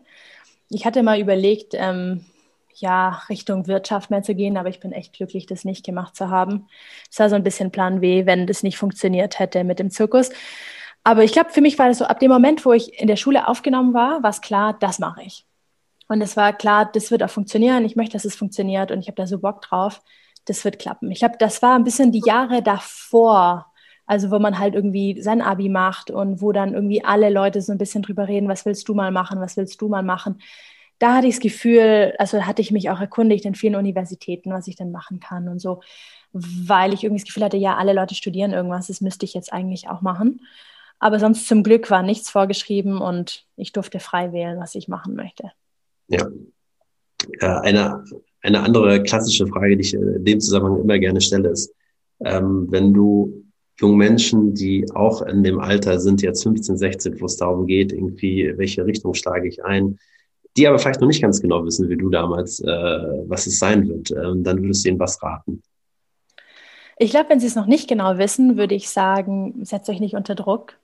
[0.69, 2.27] Ich hatte mal überlegt, ähm,
[2.75, 6.29] ja, Richtung Wirtschaft mehr zu gehen, aber ich bin echt glücklich, das nicht gemacht zu
[6.31, 6.69] haben.
[7.11, 10.31] Es war so ein bisschen Plan B, wenn das nicht funktioniert hätte mit dem Zirkus.
[11.05, 13.17] Aber ich glaube, für mich war das so, ab dem Moment, wo ich in der
[13.17, 15.47] Schule aufgenommen war, war es klar, das mache ich.
[16.09, 17.85] Und es war klar, das wird auch funktionieren.
[17.85, 20.03] Ich möchte, dass es funktioniert und ich habe da so Bock drauf.
[20.45, 21.11] Das wird klappen.
[21.11, 23.73] Ich glaube, das war ein bisschen die Jahre davor,
[24.07, 27.73] also wo man halt irgendwie sein Abi macht und wo dann irgendwie alle Leute so
[27.73, 30.41] ein bisschen drüber reden, was willst du mal machen, was willst du mal machen.
[30.99, 34.69] Da hatte ich das Gefühl, also hatte ich mich auch erkundigt in vielen Universitäten, was
[34.69, 35.81] ich denn machen kann und so,
[36.33, 39.53] weil ich irgendwie das Gefühl hatte, ja, alle Leute studieren irgendwas, das müsste ich jetzt
[39.53, 40.41] eigentlich auch machen.
[40.99, 45.15] Aber sonst zum Glück war nichts vorgeschrieben und ich durfte frei wählen, was ich machen
[45.15, 45.51] möchte.
[46.09, 46.29] Ja.
[47.41, 48.05] Eine,
[48.41, 51.75] eine andere klassische Frage, die ich in dem Zusammenhang immer gerne stelle, ist,
[52.25, 53.46] ähm, wenn du
[53.79, 57.93] jungen Menschen, die auch in dem Alter sind, jetzt 15, 16, wo es darum geht,
[57.93, 59.99] irgendwie, welche Richtung schlage ich ein,
[60.57, 63.89] die aber vielleicht noch nicht ganz genau wissen, wie du damals, äh, was es sein
[63.89, 65.63] wird, äh, dann würdest du ihnen was raten.
[66.99, 70.15] Ich glaube, wenn sie es noch nicht genau wissen, würde ich sagen, setzt euch nicht
[70.15, 70.79] unter Druck,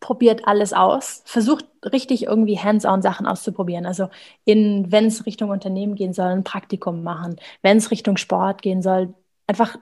[0.00, 3.84] probiert alles aus, versucht richtig irgendwie hands-on Sachen auszuprobieren.
[3.84, 4.08] Also
[4.44, 8.80] in, wenn es Richtung Unternehmen gehen soll, ein Praktikum machen, wenn es Richtung Sport gehen
[8.80, 9.12] soll,
[9.46, 9.76] einfach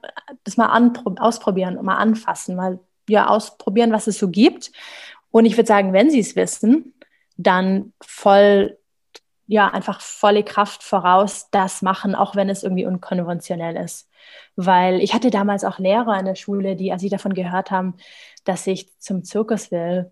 [0.44, 4.72] das mal ausprobieren, mal anfassen, mal ja ausprobieren, was es so gibt.
[5.30, 6.94] Und ich würde sagen, wenn Sie es wissen,
[7.36, 8.78] dann voll,
[9.46, 14.08] ja, einfach volle Kraft voraus das machen, auch wenn es irgendwie unkonventionell ist.
[14.56, 17.96] Weil ich hatte damals auch Lehrer in der Schule, die, als sie davon gehört haben,
[18.44, 20.10] dass ich zum Zirkus will,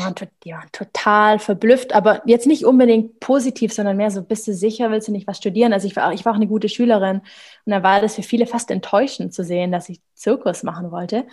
[0.00, 4.54] waren, die waren total verblüfft, aber jetzt nicht unbedingt positiv, sondern mehr so, bist du
[4.54, 5.72] sicher, willst du nicht was studieren?
[5.72, 7.20] Also ich war, ich war auch eine gute Schülerin
[7.64, 11.26] und da war das für viele fast enttäuschend zu sehen, dass ich Zirkus machen wollte.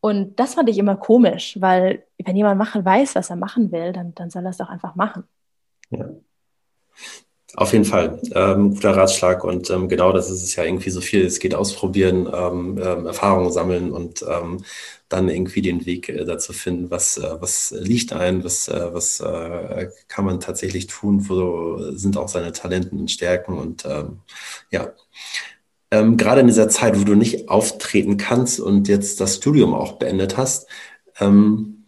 [0.00, 3.92] Und das fand ich immer komisch, weil wenn jemand machen weiß, was er machen will,
[3.92, 5.24] dann, dann soll er es doch einfach machen.
[5.90, 6.10] Ja.
[7.56, 11.00] Auf jeden Fall, ähm, guter Ratschlag und ähm, genau das ist es ja irgendwie so
[11.00, 11.24] viel.
[11.24, 14.64] Es geht ausprobieren, ähm, ähm Erfahrungen sammeln und ähm,
[15.08, 19.20] dann irgendwie den Weg äh, dazu finden, was, äh, was liegt ein, was, äh, was
[19.20, 24.20] äh, kann man tatsächlich tun, wo sind auch seine Talenten und Stärken und ähm,
[24.70, 24.92] ja.
[25.90, 30.36] Gerade in dieser Zeit, wo du nicht auftreten kannst und jetzt das Studium auch beendet
[30.36, 30.66] hast,
[31.20, 31.83] ähm,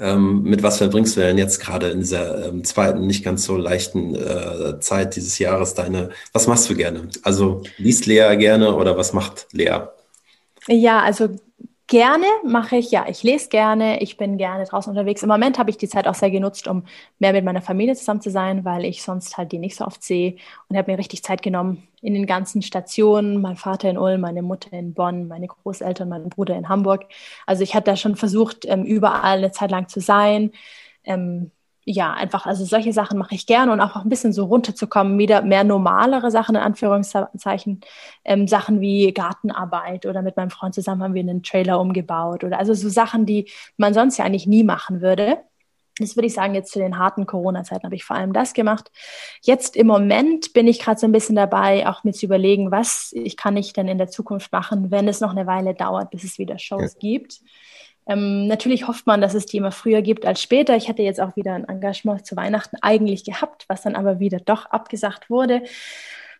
[0.00, 3.56] ähm, mit was verbringst du denn jetzt gerade in dieser ähm, zweiten, nicht ganz so
[3.56, 7.08] leichten äh, Zeit dieses Jahres deine, was machst du gerne?
[7.22, 9.80] Also liest Lea gerne oder was macht Lea?
[10.66, 11.30] Ja, also
[11.90, 15.22] Gerne mache ich, ja, ich lese gerne, ich bin gerne draußen unterwegs.
[15.22, 16.84] Im Moment habe ich die Zeit auch sehr genutzt, um
[17.18, 20.02] mehr mit meiner Familie zusammen zu sein, weil ich sonst halt die nicht so oft
[20.02, 20.36] sehe
[20.68, 23.40] und habe mir richtig Zeit genommen in den ganzen Stationen.
[23.40, 27.06] Mein Vater in Ulm, meine Mutter in Bonn, meine Großeltern, mein Bruder in Hamburg.
[27.46, 30.50] Also ich hatte da schon versucht, ähm, überall eine Zeit lang zu sein.
[31.04, 31.52] Ähm,
[31.90, 35.40] ja, einfach, also solche Sachen mache ich gerne und auch ein bisschen so runterzukommen, wieder
[35.40, 37.80] mehr normalere Sachen, in Anführungszeichen,
[38.24, 42.58] ähm, Sachen wie Gartenarbeit oder mit meinem Freund zusammen haben wir einen Trailer umgebaut oder
[42.58, 45.38] also so Sachen, die man sonst ja eigentlich nie machen würde.
[45.98, 48.90] Das würde ich sagen, jetzt zu den harten Corona-Zeiten habe ich vor allem das gemacht.
[49.40, 53.12] Jetzt im Moment bin ich gerade so ein bisschen dabei, auch mir zu überlegen, was
[53.14, 56.22] ich kann ich denn in der Zukunft machen, wenn es noch eine Weile dauert, bis
[56.22, 57.00] es wieder Shows ja.
[57.00, 57.40] gibt.
[58.08, 60.74] Ähm, natürlich hofft man, dass es die immer früher gibt als später.
[60.76, 64.38] Ich hatte jetzt auch wieder ein Engagement zu Weihnachten eigentlich gehabt, was dann aber wieder
[64.38, 65.62] doch abgesagt wurde.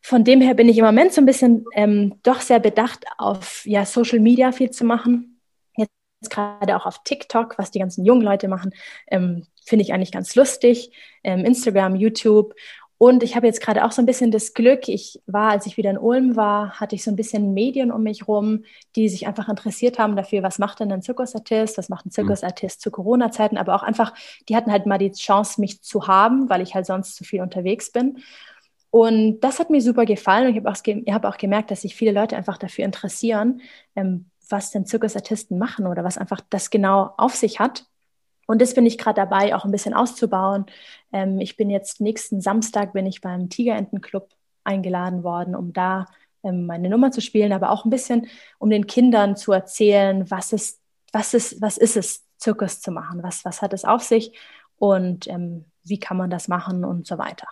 [0.01, 3.67] Von dem her bin ich im Moment so ein bisschen ähm, doch sehr bedacht, auf
[3.67, 5.41] ja, Social Media viel zu machen.
[5.77, 8.73] Jetzt gerade auch auf TikTok, was die ganzen jungen Leute machen,
[9.09, 10.91] ähm, finde ich eigentlich ganz lustig.
[11.23, 12.55] Ähm, Instagram, YouTube
[12.99, 15.77] und ich habe jetzt gerade auch so ein bisschen das Glück, ich war, als ich
[15.77, 18.65] wieder in Ulm war, hatte ich so ein bisschen Medien um mich rum,
[18.97, 22.13] die sich einfach interessiert haben dafür, was macht denn ein Zirkusartist, was macht ein mhm.
[22.13, 24.15] Zirkusartist zu Corona-Zeiten, aber auch einfach,
[24.49, 27.41] die hatten halt mal die Chance, mich zu haben, weil ich halt sonst zu viel
[27.41, 28.19] unterwegs bin.
[28.91, 31.95] Und das hat mir super gefallen und ich habe auch, hab auch gemerkt, dass sich
[31.95, 33.61] viele Leute einfach dafür interessieren,
[33.95, 37.85] ähm, was denn Zirkusartisten machen oder was einfach das genau auf sich hat.
[38.49, 40.65] Und das bin ich gerade dabei, auch ein bisschen auszubauen.
[41.13, 44.31] Ähm, ich bin jetzt nächsten Samstag bin ich beim Tigerentenclub
[44.65, 46.07] eingeladen worden, um da
[46.43, 48.27] ähm, meine Nummer zu spielen, aber auch ein bisschen,
[48.59, 50.81] um den Kindern zu erzählen, was ist,
[51.13, 54.33] was ist, was ist es, Zirkus zu machen, was, was hat es auf sich
[54.77, 57.49] und ähm, wie kann man das machen und so weiter.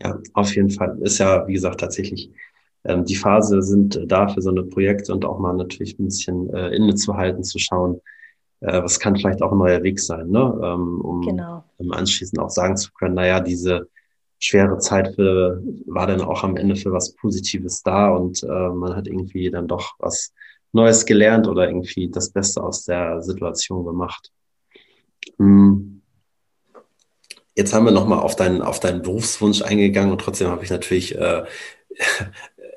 [0.00, 0.98] Ja, auf jeden Fall.
[1.00, 2.30] Ist ja, wie gesagt, tatsächlich
[2.84, 6.52] ähm, die Phase sind da für so eine Projekte und auch mal natürlich ein bisschen
[6.54, 8.00] äh, innezuhalten, zu schauen, äh,
[8.62, 10.60] was kann vielleicht auch ein neuer Weg sein, ne?
[10.62, 11.64] ähm, um genau.
[11.90, 13.88] anschließend auch sagen zu können, naja, diese
[14.38, 18.96] schwere Zeit für, war dann auch am Ende für was Positives da und äh, man
[18.96, 20.32] hat irgendwie dann doch was
[20.72, 24.32] Neues gelernt oder irgendwie das Beste aus der Situation gemacht.
[25.38, 26.02] Hm.
[27.54, 31.14] Jetzt haben wir nochmal auf deinen, auf deinen Berufswunsch eingegangen und trotzdem habe ich natürlich
[31.16, 31.44] äh,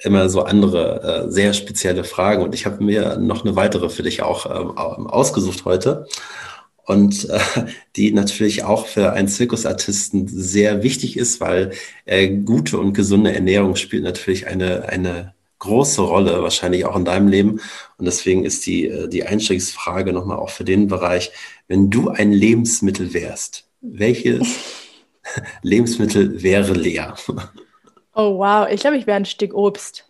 [0.03, 2.43] immer so andere äh, sehr spezielle Fragen.
[2.43, 6.07] Und ich habe mir noch eine weitere für dich auch ähm, ausgesucht heute.
[6.85, 7.39] Und äh,
[7.95, 11.71] die natürlich auch für einen Zirkusartisten sehr wichtig ist, weil
[12.05, 17.27] äh, gute und gesunde Ernährung spielt natürlich eine, eine große Rolle, wahrscheinlich auch in deinem
[17.27, 17.59] Leben.
[17.97, 21.31] Und deswegen ist die, äh, die Einstiegsfrage nochmal auch für den Bereich,
[21.67, 24.47] wenn du ein Lebensmittel wärst, welches
[25.63, 27.15] Lebensmittel wäre leer?
[28.15, 30.09] Oh wow, ich glaube, ich wäre ein Stück Obst.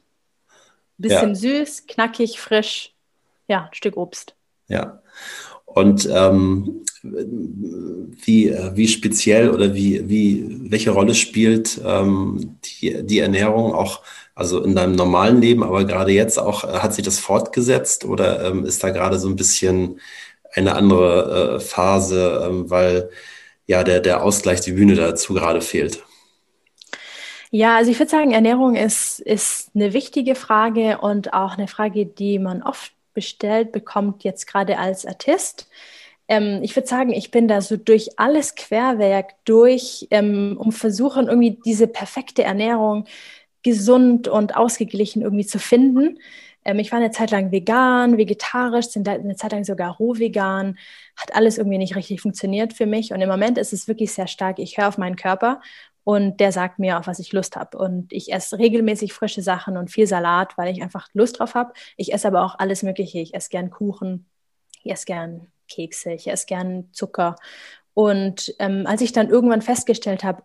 [0.98, 1.36] Bisschen ja.
[1.36, 2.94] süß, knackig, frisch.
[3.48, 4.36] Ja, ein Stück Obst.
[4.68, 5.02] Ja.
[5.66, 13.74] Und ähm, wie, wie speziell oder wie, wie, welche Rolle spielt ähm, die, die Ernährung
[13.74, 14.02] auch,
[14.36, 18.46] also in deinem normalen Leben, aber gerade jetzt auch, äh, hat sich das fortgesetzt oder
[18.46, 20.00] ähm, ist da gerade so ein bisschen
[20.54, 23.10] eine andere äh, Phase, ähm, weil
[23.68, 26.04] ja der, der Ausgleich, die Bühne dazu gerade fehlt?
[27.58, 32.06] Ja, also ich würde sagen, Ernährung ist, ist eine wichtige Frage und auch eine Frage,
[32.06, 35.70] die man oft bestellt bekommt, jetzt gerade als Artist.
[36.28, 41.30] Ähm, ich würde sagen, ich bin da so durch alles Querwerk durch, ähm, um versuchen,
[41.30, 43.06] irgendwie diese perfekte Ernährung
[43.64, 46.20] gesund und ausgeglichen irgendwie zu finden.
[46.66, 50.78] Ähm, ich war eine Zeit lang vegan, vegetarisch, sind eine Zeit lang sogar roh vegan.
[51.16, 53.14] Hat alles irgendwie nicht richtig funktioniert für mich.
[53.14, 54.60] Und im Moment ist es wirklich sehr stark.
[54.60, 55.62] Ich höre auf meinen Körper
[56.06, 57.78] und der sagt mir, auf was ich Lust habe.
[57.78, 61.74] Und ich esse regelmäßig frische Sachen und viel Salat, weil ich einfach Lust drauf habe.
[61.98, 63.20] Ich esse aber auch alles Mögliche.
[63.20, 64.28] Ich esse gern Kuchen,
[64.84, 67.36] ich esse gern Kekse, ich esse gern Zucker.
[67.96, 70.44] Und ähm, als ich dann irgendwann festgestellt habe,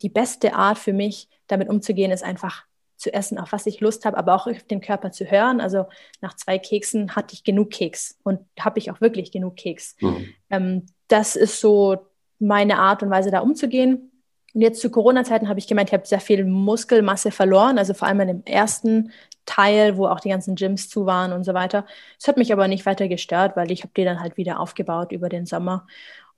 [0.00, 2.64] die beste Art für mich, damit umzugehen, ist einfach
[2.96, 5.60] zu essen, auf was ich Lust habe, aber auch auf den Körper zu hören.
[5.60, 5.86] Also
[6.22, 9.96] nach zwei Keksen hatte ich genug Keks und habe ich auch wirklich genug Keks.
[10.00, 10.28] Mhm.
[10.48, 11.98] Ähm, das ist so
[12.38, 14.11] meine Art und Weise, da umzugehen.
[14.54, 18.08] Und jetzt zu Corona-Zeiten habe ich gemeint, ich habe sehr viel Muskelmasse verloren, also vor
[18.08, 19.12] allem in dem ersten
[19.46, 21.86] Teil, wo auch die ganzen Gyms zu waren und so weiter.
[22.20, 25.10] Es hat mich aber nicht weiter gestört, weil ich habe die dann halt wieder aufgebaut
[25.12, 25.86] über den Sommer.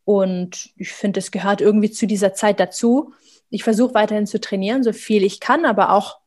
[0.05, 3.12] Und ich finde, es gehört irgendwie zu dieser Zeit dazu.
[3.50, 6.18] Ich versuche weiterhin zu trainieren, so viel ich kann, aber auch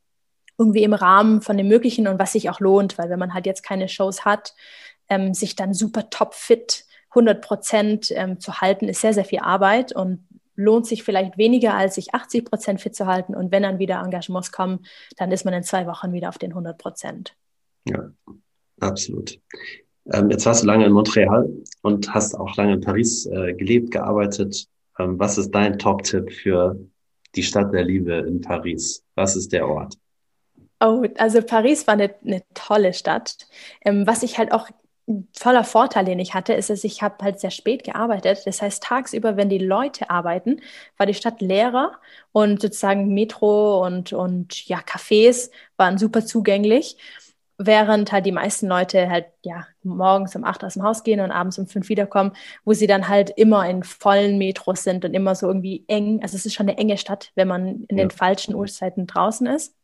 [0.58, 3.45] irgendwie im Rahmen von dem Möglichen und was sich auch lohnt, weil wenn man halt
[3.45, 4.56] jetzt keine Shows hat,
[5.10, 9.39] ähm, sich dann super top fit 100 Prozent ähm, zu halten, ist sehr, sehr viel
[9.39, 10.27] Arbeit und
[10.58, 13.36] lohnt sich vielleicht weniger, als sich 80 Prozent fit zu halten.
[13.36, 16.52] Und wenn dann wieder Engagements kommen, dann ist man in zwei Wochen wieder auf den
[16.52, 17.36] 100 Prozent.
[17.86, 18.10] Ja,
[18.82, 19.39] absolut.
[20.12, 21.50] Ähm, jetzt warst du lange in Montreal
[21.84, 24.67] und hast auch lange in Paris äh, gelebt, gearbeitet.
[25.00, 26.78] Ähm, was ist dein Top-Tipp für
[27.36, 29.04] die Stadt der Liebe in Paris?
[29.15, 29.96] Was ist der Ort?
[30.80, 33.48] Oh, also Paris war eine, eine tolle Stadt.
[33.84, 34.70] Ähm, was ich halt auch
[35.34, 38.41] voller Vorteil, den ich hatte, ist, dass ich habe halt sehr spät gearbeitet.
[38.46, 40.62] Das heißt, tagsüber, wenn die Leute arbeiten,
[40.98, 41.93] war die Stadt leerer
[42.34, 46.98] und sozusagen Metro und, und ja, Cafés waren super zugänglich.
[47.58, 51.32] Während halt die meisten Leute halt ja morgens um acht aus dem Haus gehen und
[51.32, 52.34] abends um fünf wiederkommen,
[52.65, 56.20] wo sie dann halt immer in vollen Metros sind und immer so irgendwie eng.
[56.22, 58.06] Also es ist schon eine enge Stadt, wenn man in ja.
[58.06, 59.77] den falschen Uhrzeiten draußen ist.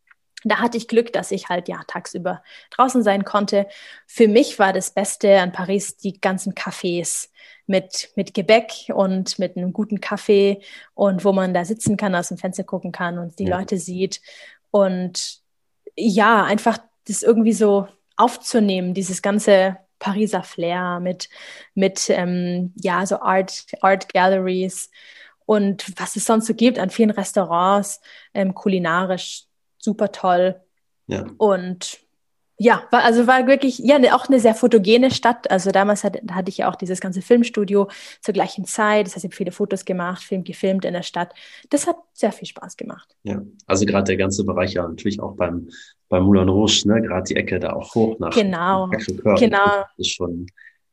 [0.44, 3.66] Da hatte ich Glück, dass ich halt ja tagsüber draußen sein konnte.
[4.06, 7.28] Für mich war das Beste an Paris die ganzen Cafés
[7.66, 10.60] mit, mit Gebäck und mit einem guten Kaffee
[10.94, 13.58] und wo man da sitzen kann, aus dem Fenster gucken kann und die ja.
[13.58, 14.20] Leute sieht.
[14.70, 15.40] Und
[15.96, 21.28] ja, einfach das irgendwie so aufzunehmen, dieses ganze Pariser Flair mit,
[21.74, 24.90] mit ähm, ja, so Art, Art Galleries
[25.46, 28.00] und was es sonst so gibt an vielen Restaurants,
[28.34, 29.44] ähm, kulinarisch
[29.84, 30.60] super toll.
[31.06, 31.26] Ja.
[31.38, 32.04] Und
[32.56, 35.50] ja, war, also war wirklich, ja, ne, auch eine sehr fotogene Stadt.
[35.50, 37.88] Also damals hat, hatte ich ja auch dieses ganze Filmstudio
[38.20, 39.06] zur gleichen Zeit.
[39.06, 41.34] Das heißt, ich habe viele Fotos gemacht, Film gefilmt in der Stadt.
[41.70, 43.16] Das hat sehr viel Spaß gemacht.
[43.24, 45.68] Ja, also gerade der ganze Bereich ja natürlich auch beim,
[46.08, 48.88] beim Moulin Rouge, ne, gerade die Ecke da auch hoch nach Genau,
[49.36, 49.64] genau.
[49.66, 50.46] Das ist schon,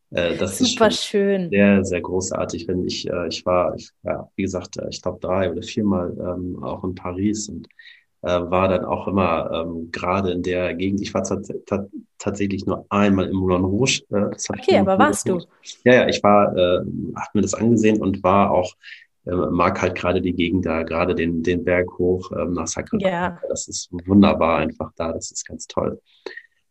[0.09, 1.51] äh, das Super ist schön.
[1.51, 2.67] Sehr, sehr großartig.
[2.67, 6.11] Wenn ich, äh, ich war, ich, ja, wie gesagt, äh, ich glaube drei oder viermal
[6.19, 7.67] ähm, auch in Paris und
[8.23, 11.01] äh, war dann auch immer ähm, gerade in der Gegend.
[11.01, 11.23] Ich war
[12.17, 14.03] tatsächlich nur einmal im Moulin Rouge.
[14.11, 15.39] Äh, okay, aber warst du?
[15.83, 16.81] Ja, ja, ich war, äh,
[17.15, 18.75] hab mir das angesehen und war auch
[19.25, 23.07] äh, mag halt gerade die Gegend da, gerade den, den Berg hoch ähm, nach Sacramento.
[23.07, 23.37] Ja.
[23.49, 25.99] Das ist wunderbar einfach da, das ist ganz toll.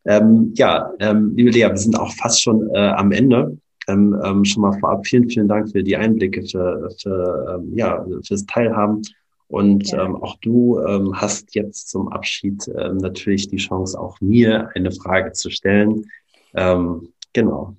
[0.04, 3.56] Ähm, ja, ähm, liebe Lea, wir sind auch fast schon äh, am Ende.
[3.88, 8.04] Ähm, ähm, schon mal vorab vielen, vielen Dank für die Einblicke, für, für ähm, ja,
[8.26, 9.02] fürs Teilhaben.
[9.50, 10.04] Und ja.
[10.04, 14.92] ähm, auch du ähm, hast jetzt zum Abschied ähm, natürlich die Chance, auch mir eine
[14.92, 16.08] Frage zu stellen.
[16.54, 17.74] Ähm, genau.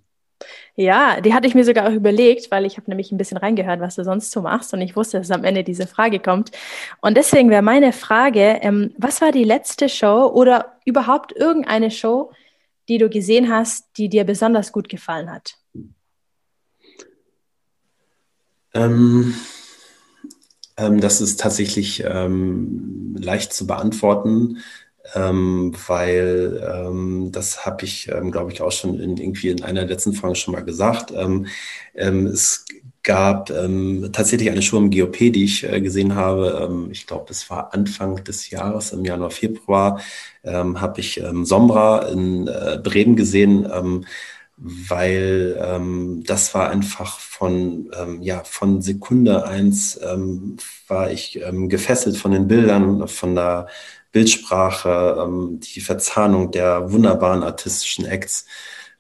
[0.76, 3.80] Ja, die hatte ich mir sogar auch überlegt, weil ich habe nämlich ein bisschen reingehört,
[3.80, 6.52] was du sonst so machst und ich wusste, dass am Ende diese Frage kommt.
[7.02, 12.32] Und deswegen wäre meine Frage, ähm, was war die letzte Show oder überhaupt irgendeine Show,
[12.90, 15.56] die du gesehen hast, die dir besonders gut gefallen hat?
[15.74, 15.94] Ähm
[18.74, 19.36] ähm,
[20.90, 24.58] das ist tatsächlich ähm, leicht zu beantworten,
[25.16, 29.86] ähm, weil ähm, das habe ich, ähm, glaube ich, auch schon in, irgendwie in einer
[29.86, 31.12] letzten Folgen schon mal gesagt.
[31.16, 31.48] Ähm,
[31.94, 32.66] es
[33.04, 36.88] gab tatsächlich eine Show im GOP, die ich äh, gesehen habe.
[36.92, 40.00] ich glaube, es war Anfang des Jahres, im Januar, Februar,
[40.46, 43.68] habe ich Sombra in äh, Bremen gesehen
[44.64, 51.68] weil ähm, das war einfach von, ähm, ja, von Sekunde eins ähm, war ich ähm,
[51.68, 53.68] gefesselt von den Bildern, von der
[54.12, 58.46] Bildsprache, ähm, die Verzahnung der wunderbaren artistischen Acts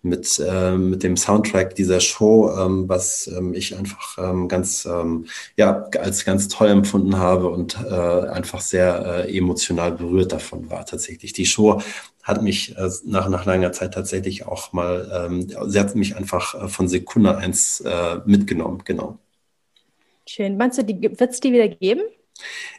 [0.01, 5.27] mit, äh, mit dem Soundtrack dieser Show, ähm, was ähm, ich einfach ähm, ganz, ähm,
[5.57, 10.85] ja, als ganz toll empfunden habe und äh, einfach sehr äh, emotional berührt davon war
[10.85, 11.33] tatsächlich.
[11.33, 11.81] Die Show
[12.23, 16.55] hat mich äh, nach, nach langer Zeit tatsächlich auch mal, ähm, sie hat mich einfach
[16.55, 19.19] äh, von Sekunde eins äh, mitgenommen, genau.
[20.27, 20.57] Schön.
[20.57, 22.01] Meinst du, wird es die wieder geben?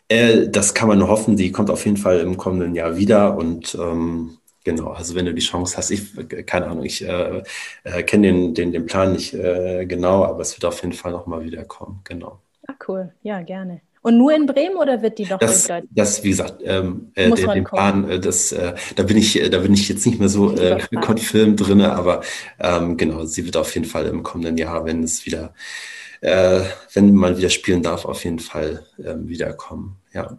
[0.09, 1.37] Äh, das kann man nur hoffen.
[1.37, 5.35] Die kommt auf jeden Fall im kommenden Jahr wieder und ähm, Genau, also wenn du
[5.35, 6.15] die Chance hast, ich,
[6.47, 7.43] keine Ahnung, ich äh,
[7.83, 11.11] äh, kenne den, den, den Plan nicht äh, genau, aber es wird auf jeden Fall
[11.11, 12.41] nochmal wiederkommen, genau.
[12.69, 13.81] Ah, cool, ja, gerne.
[14.03, 17.31] Und nur in Bremen oder wird die noch das, in Das, wie gesagt, ähm, äh,
[17.31, 20.29] der, den Plan, äh, das, äh, da bin ich, da bin ich jetzt nicht mehr
[20.29, 22.23] so äh, confirmed drin, aber
[22.59, 25.55] ähm, genau, sie wird auf jeden Fall im kommenden Jahr, wenn es wieder,
[26.21, 26.63] äh,
[26.95, 29.97] wenn man wieder spielen darf, auf jeden Fall ähm, wiederkommen.
[30.13, 30.37] Ja.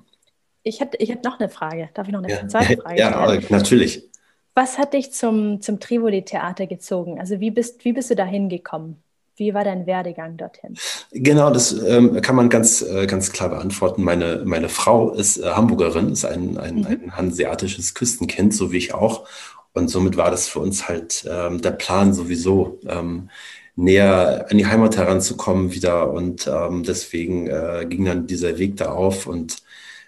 [0.63, 1.89] Ich hätte ich noch eine Frage.
[1.93, 2.47] Darf ich noch eine ja.
[2.47, 3.41] zweite Frage stellen?
[3.41, 4.09] Ja, natürlich.
[4.55, 7.19] Was hat dich zum, zum Trivoli-Theater gezogen?
[7.19, 9.01] Also wie bist, wie bist du da hingekommen?
[9.35, 10.77] Wie war dein Werdegang dorthin?
[11.11, 14.03] Genau, das ähm, kann man ganz, äh, ganz klar beantworten.
[14.03, 16.85] Meine, meine Frau ist äh, Hamburgerin, ist ein, ein, mhm.
[16.85, 19.27] ein hanseatisches Küstenkind, so wie ich auch.
[19.73, 23.29] Und somit war das für uns halt ähm, der Plan sowieso, ähm,
[23.75, 26.11] näher an die Heimat heranzukommen wieder.
[26.11, 29.57] Und ähm, deswegen äh, ging dann dieser Weg da auf und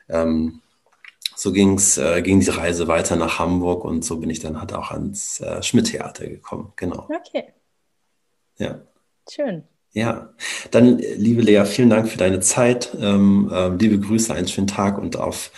[0.07, 0.61] ähm,
[1.35, 4.73] so ging's, äh, ging die Reise weiter nach Hamburg und so bin ich dann halt
[4.73, 6.73] auch ans äh, Schmidt-Theater gekommen.
[6.75, 7.07] Genau.
[7.09, 7.53] Okay.
[8.57, 8.81] Ja.
[9.29, 9.63] Schön.
[9.91, 10.33] Ja,
[10.71, 12.95] dann, liebe Lea, vielen Dank für deine Zeit.
[12.99, 15.51] Ähm, äh, liebe Grüße, einen schönen Tag und auf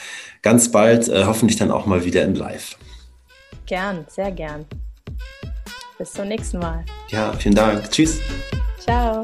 [0.44, 2.78] ganz bald, äh, hoffentlich dann auch mal wieder in Live.
[3.66, 4.66] Gern, sehr gern.
[5.98, 6.86] Bis zum nächsten Mal.
[7.10, 7.90] Ja, vielen Dank.
[7.90, 8.20] Tschüss.
[8.80, 9.24] Ciao.